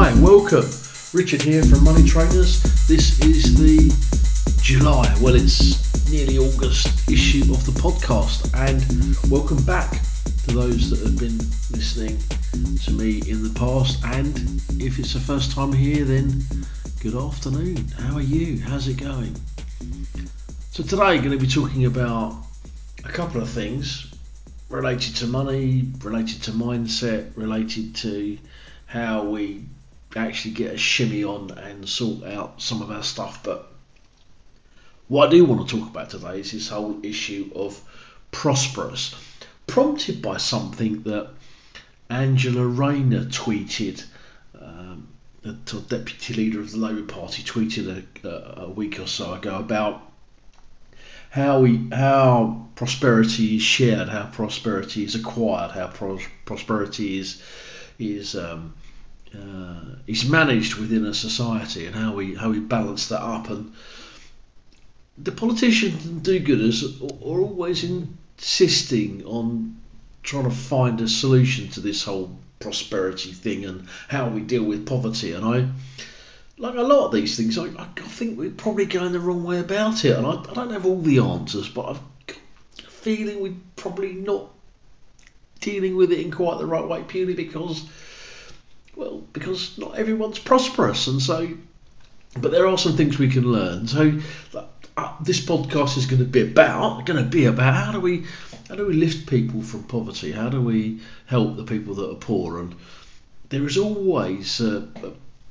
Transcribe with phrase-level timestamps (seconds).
[0.00, 0.64] Hi, welcome.
[1.12, 2.62] Richard here from Money Trainers.
[2.86, 3.90] This is the
[4.62, 8.80] July, well, it's nearly August issue of the podcast, and
[9.28, 9.90] welcome back
[10.46, 11.36] to those that have been
[11.76, 12.16] listening
[12.84, 13.98] to me in the past.
[14.04, 16.44] And if it's the first time here, then
[17.00, 17.88] good afternoon.
[17.88, 18.60] How are you?
[18.60, 19.34] How's it going?
[20.70, 22.36] So, today, I'm going to be talking about
[23.04, 24.14] a couple of things
[24.68, 28.38] related to money, related to mindset, related to
[28.86, 29.64] how we
[30.16, 33.42] actually get a shimmy on and sort out some of our stuff.
[33.42, 33.70] But
[35.08, 37.80] what I do want to talk about today is this whole issue of
[38.30, 39.14] prosperous,
[39.66, 41.30] prompted by something that
[42.10, 44.04] Angela Rayner tweeted.
[44.60, 45.08] Um,
[45.42, 45.52] the
[45.88, 50.02] deputy leader of the Labour Party tweeted a, a week or so ago about
[51.30, 57.42] how we how prosperity is shared, how prosperity is acquired, how pros- prosperity is
[57.98, 58.74] is um,
[59.34, 63.50] uh, is managed within a society, and how we how we balance that up.
[63.50, 63.72] And
[65.16, 69.80] the politicians and do-gooders are always insisting on
[70.22, 74.86] trying to find a solution to this whole prosperity thing and how we deal with
[74.86, 75.32] poverty.
[75.32, 75.68] And I
[76.58, 79.60] like a lot of these things, I, I think we're probably going the wrong way
[79.60, 82.38] about it, and I, I don't have all the answers, but I've got
[82.80, 84.50] a feeling we're probably not
[85.60, 87.88] dealing with it in quite the right way, purely because,
[88.98, 91.48] well, because not everyone's prosperous, and so,
[92.36, 93.86] but there are some things we can learn.
[93.86, 94.20] So,
[94.96, 98.24] uh, this podcast is going to be about going to be about how do we
[98.68, 100.32] how do we lift people from poverty?
[100.32, 102.58] How do we help the people that are poor?
[102.58, 102.74] And
[103.50, 104.88] there is always a,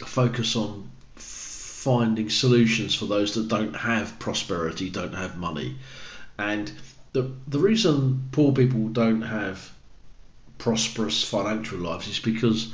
[0.00, 5.78] a focus on finding solutions for those that don't have prosperity, don't have money.
[6.38, 6.70] And
[7.12, 9.68] the, the reason poor people don't have
[10.58, 12.72] prosperous financial lives is because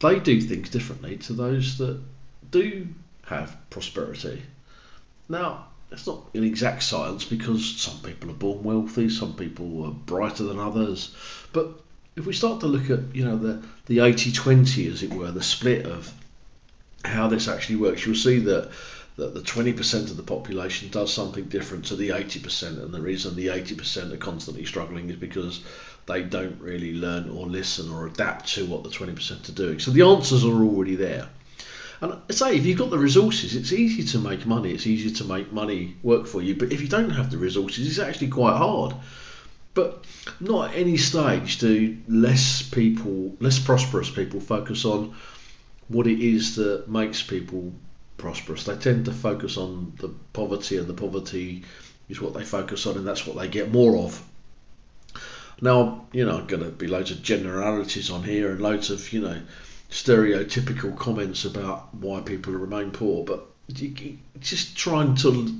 [0.00, 2.00] they do things differently to those that
[2.50, 2.86] do
[3.26, 4.42] have prosperity.
[5.28, 9.92] Now, it's not an exact science because some people are born wealthy, some people are
[9.92, 11.14] brighter than others.
[11.52, 11.68] But
[12.16, 15.42] if we start to look at, you know, the, the 80-20 as it were, the
[15.42, 16.12] split of
[17.04, 18.70] how this actually works, you'll see that
[19.16, 23.36] that the 20% of the population does something different to the 80%, and the reason
[23.36, 25.62] the 80% are constantly struggling is because
[26.06, 29.78] they don't really learn or listen or adapt to what the 20% are doing.
[29.78, 31.28] So the answers are already there.
[32.00, 34.72] And I say, if you've got the resources, it's easy to make money.
[34.72, 36.56] It's easy to make money work for you.
[36.56, 38.94] But if you don't have the resources, it's actually quite hard.
[39.74, 40.04] But
[40.40, 45.14] not at any stage do less people, less prosperous people, focus on
[45.88, 47.72] what it is that makes people
[48.16, 48.64] prosperous.
[48.64, 51.64] They tend to focus on the poverty, and the poverty
[52.08, 54.22] is what they focus on, and that's what they get more of.
[55.60, 59.12] Now, you know, I'm going to be loads of generalities on here and loads of,
[59.12, 59.40] you know,
[59.90, 63.46] stereotypical comments about why people remain poor, but
[64.40, 65.54] just trying to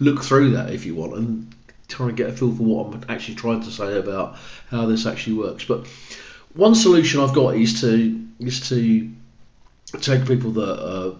[0.00, 1.54] look through that if you want and
[1.88, 4.36] try and get a feel for what I'm actually trying to say about
[4.70, 5.64] how this actually works.
[5.64, 5.86] But
[6.54, 9.12] one solution I've got is to is to
[10.00, 11.14] take people that are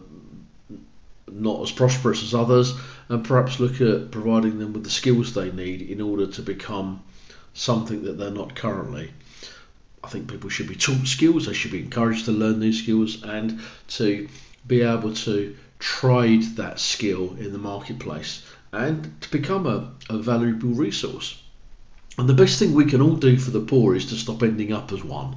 [1.30, 2.74] not as prosperous as others
[3.08, 7.02] and perhaps look at providing them with the skills they need in order to become
[7.54, 9.10] something that they're not currently.
[10.04, 13.22] I think people should be taught skills, they should be encouraged to learn these skills
[13.22, 14.28] and to
[14.66, 20.70] be able to trade that skill in the marketplace and to become a, a valuable
[20.70, 21.42] resource.
[22.18, 24.72] And the best thing we can all do for the poor is to stop ending
[24.72, 25.36] up as one.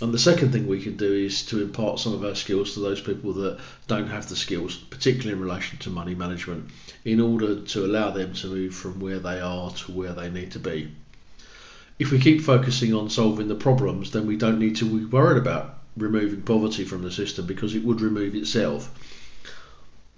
[0.00, 2.80] And the second thing we can do is to impart some of our skills to
[2.80, 6.70] those people that don't have the skills, particularly in relation to money management,
[7.04, 10.52] in order to allow them to move from where they are to where they need
[10.52, 10.92] to be.
[11.98, 15.38] If we keep focusing on solving the problems, then we don't need to be worried
[15.38, 18.88] about removing poverty from the system because it would remove itself.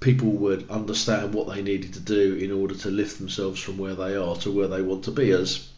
[0.01, 3.95] People would understand what they needed to do in order to lift themselves from where
[3.95, 5.70] they are to where they want to be as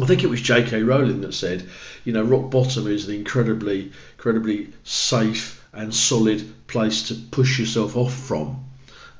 [0.00, 0.82] I think it was J.K.
[0.82, 1.68] Rowling that said,
[2.04, 7.96] you know, rock bottom is an incredibly, incredibly safe and solid place to push yourself
[7.96, 8.64] off from,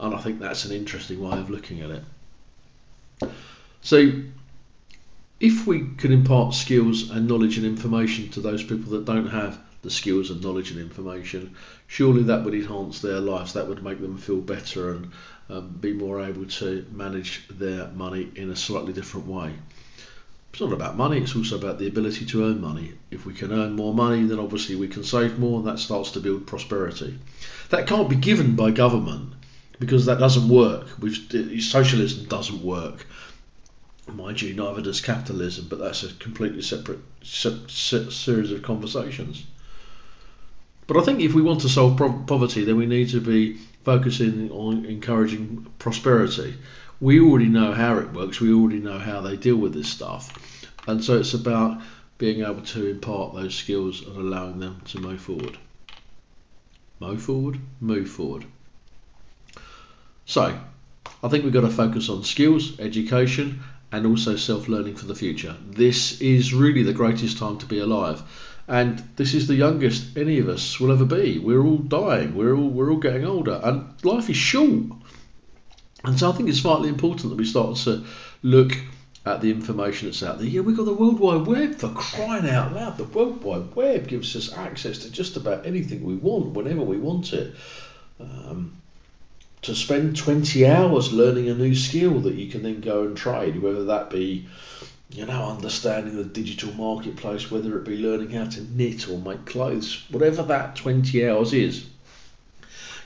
[0.00, 2.03] and I think that's an interesting way of looking at it.
[3.82, 4.12] So,
[5.38, 9.59] if we can impart skills and knowledge and information to those people that don't have
[9.82, 11.55] the skills and knowledge and information,
[11.87, 13.53] surely that would enhance their lives.
[13.53, 15.11] That would make them feel better and
[15.50, 19.53] um, be more able to manage their money in a slightly different way.
[20.55, 22.93] It's not about money, it's also about the ability to earn money.
[23.11, 26.12] If we can earn more money, then obviously we can save more, and that starts
[26.12, 27.19] to build prosperity.
[27.71, 29.33] That can't be given by government
[29.81, 30.87] because that doesn't work.
[31.59, 33.05] Socialism doesn't work.
[34.06, 39.45] Mind you, neither does capitalism, but that's a completely separate se- se- series of conversations.
[40.87, 44.53] But I think if we want to solve poverty, then we need to be focusing
[44.53, 46.55] on encouraging prosperity.
[47.00, 48.41] We already know how it works.
[48.41, 50.32] We already know how they deal with this stuff,
[50.87, 51.81] and so it's about
[52.19, 55.58] being able to impart those skills and allowing them to move forward.
[57.00, 58.44] Move forward, move forward.
[60.26, 60.58] So,
[61.23, 63.62] I think we've got to focus on skills, education,
[63.93, 65.56] and also self learning for the future.
[65.69, 68.23] This is really the greatest time to be alive.
[68.67, 71.38] And this is the youngest any of us will ever be.
[71.38, 72.35] We're all dying.
[72.35, 74.93] We're all we're all getting older, and life is short.
[76.05, 78.05] And so I think it's vitally important that we start to
[78.43, 78.73] look
[79.27, 80.47] at the information that's out there.
[80.47, 82.99] Yeah, we've got the World Wide Web for crying out loud.
[82.99, 86.99] The World Wide Web gives us access to just about anything we want whenever we
[86.99, 87.55] want it.
[88.21, 88.77] Um,
[89.62, 93.62] to spend 20 hours learning a new skill that you can then go and trade,
[93.62, 94.47] whether that be,
[95.09, 99.47] you know, understanding the digital marketplace, whether it be learning how to knit or make
[99.47, 101.87] clothes, whatever that 20 hours is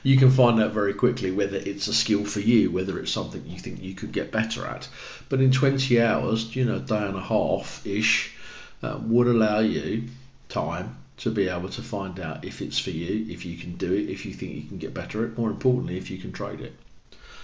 [0.03, 3.43] you can find out very quickly whether it's a skill for you, whether it's something
[3.45, 4.87] you think you could get better at.
[5.27, 8.35] But in 20 hours, you know, day and a half ish,
[8.81, 10.05] uh, would allow you
[10.47, 13.93] time to be able to find out if it's for you, if you can do
[13.93, 16.31] it, if you think you can get better at it, more importantly, if you can
[16.31, 16.73] trade it.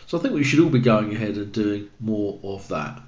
[0.08, 3.02] So I think we should all be going ahead and doing more of that.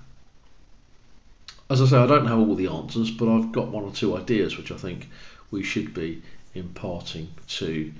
[1.70, 4.18] As I say, I don't have all the answers, but I've got one or two
[4.18, 5.10] ideas which I think
[5.52, 6.22] we should be
[6.54, 7.94] imparting to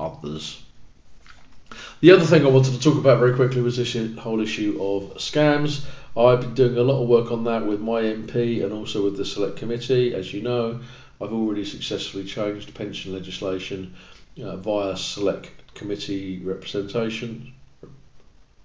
[0.00, 0.62] others.
[2.02, 5.18] The other thing I wanted to talk about very quickly was this whole issue of
[5.18, 5.84] scams.
[6.16, 9.16] I've been doing a lot of work on that with my MP and also with
[9.16, 10.12] the Select Committee.
[10.12, 10.80] As you know,
[11.20, 13.94] I've already successfully changed pension legislation
[14.42, 17.52] uh, via Select Committee representation.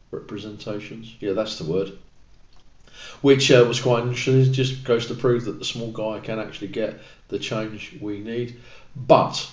[0.10, 1.92] Representations, yeah, that's the word.
[3.22, 4.42] Which uh, was quite interesting.
[4.42, 8.18] It just goes to prove that the small guy can actually get the change we
[8.18, 8.60] need.
[8.96, 9.48] But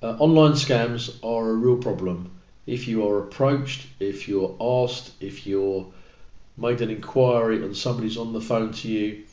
[0.00, 2.30] uh, online scams are a real problem
[2.66, 5.86] if you are approached, if you're asked, if you're
[6.56, 9.24] made an inquiry and somebody's on the phone to you,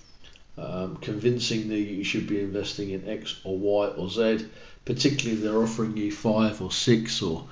[0.58, 4.46] um, convincing that you should be investing in X or Y or Z,
[4.86, 7.48] particularly if they're offering you five or six or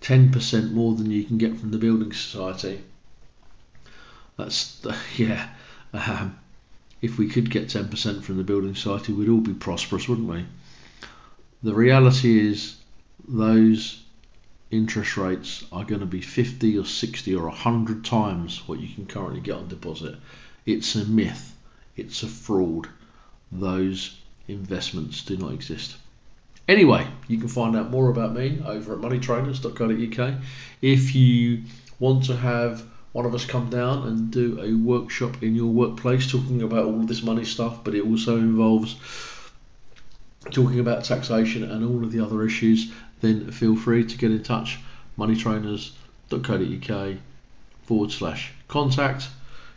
[0.00, 2.80] ten percent more than you can get from the building society.
[4.38, 4.80] That's
[5.16, 5.48] yeah.
[5.92, 6.38] Um,
[7.02, 10.28] if we could get ten percent from the building society, we'd all be prosperous, wouldn't
[10.28, 10.46] we?
[11.62, 12.76] The reality is
[13.28, 14.01] those
[14.72, 19.06] interest rates are going to be 50 or 60 or 100 times what you can
[19.06, 20.16] currently get on deposit.
[20.66, 21.54] It's a myth,
[21.96, 22.88] it's a fraud.
[23.52, 24.16] Those
[24.48, 25.96] investments do not exist.
[26.66, 30.34] Anyway, you can find out more about me over at moneytrainers.co.uk.
[30.80, 31.64] If you
[31.98, 32.82] want to have
[33.12, 37.00] one of us come down and do a workshop in your workplace talking about all
[37.00, 38.96] this money stuff, but it also involves
[40.50, 44.42] talking about taxation and all of the other issues, then feel free to get in
[44.42, 44.78] touch.
[45.18, 47.16] moneytrainers.co.uk
[47.84, 49.28] forward slash contact.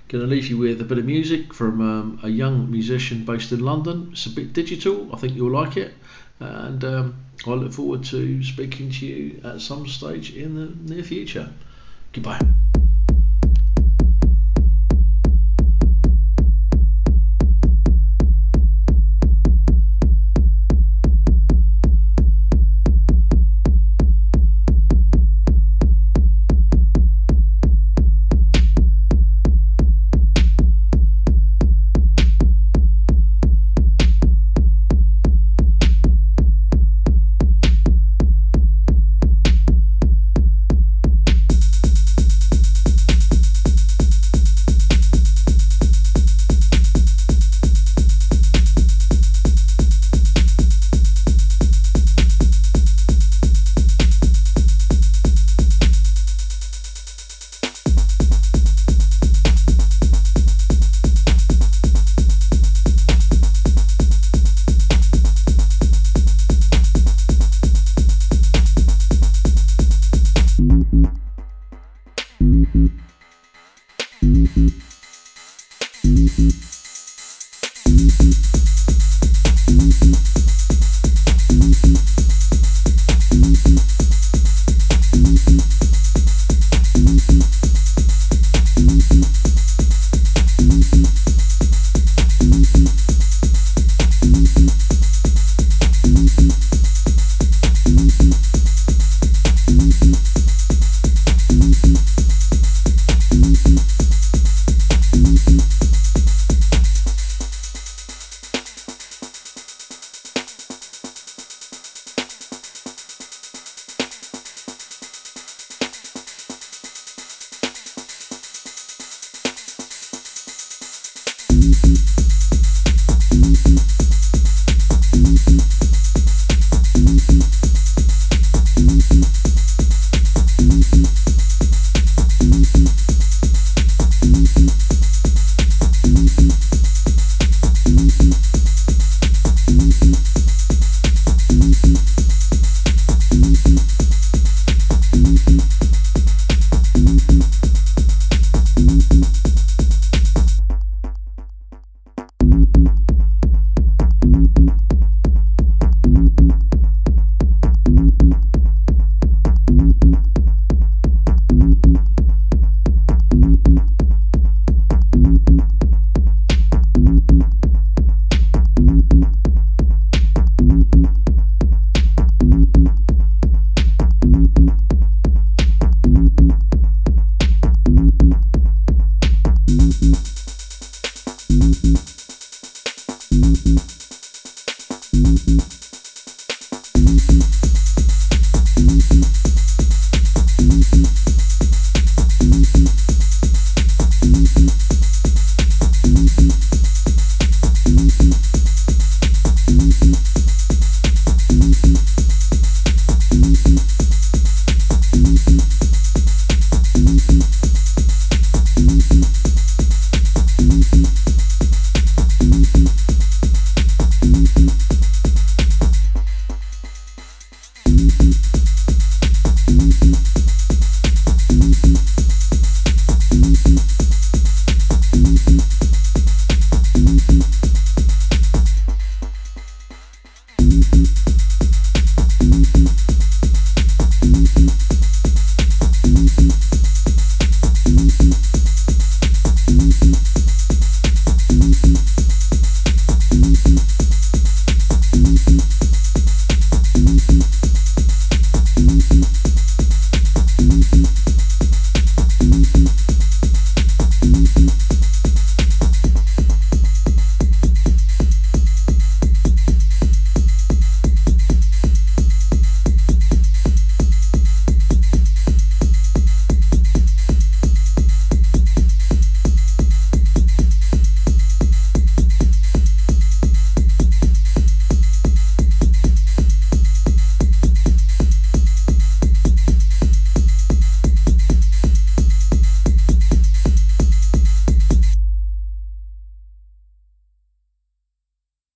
[0.08, 3.52] Going to leave you with a bit of music from um, a young musician based
[3.52, 4.10] in London.
[4.12, 5.10] It's a bit digital.
[5.14, 5.94] I think you'll like it.
[6.40, 7.16] And um,
[7.48, 11.50] I look forward to speaking to you at some stage in the near future.
[12.14, 12.40] Goodbye.